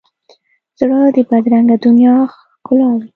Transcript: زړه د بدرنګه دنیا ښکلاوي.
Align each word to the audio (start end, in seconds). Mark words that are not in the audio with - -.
زړه 0.79 0.99
د 1.15 1.17
بدرنګه 1.29 1.75
دنیا 1.85 2.15
ښکلاوي. 2.33 3.07